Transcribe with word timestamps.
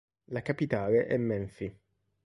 La 0.31 0.41
capitale 0.41 1.05
è 1.05 1.15
Menfi. 1.17 1.71